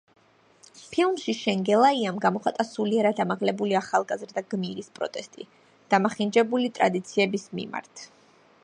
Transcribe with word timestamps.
ფილმში 0.93 1.35
შენგელაიამ 1.39 2.17
გამოხატა 2.23 2.65
სულიერად 2.69 3.21
ამაღლებული 3.27 3.77
ახალგაზრდა 3.81 4.45
გმირის 4.55 4.91
პროტესტი 4.97 5.49
დამახინჯებული 5.95 6.75
ტრადიციების 6.81 7.49
მიმართ. 7.61 8.07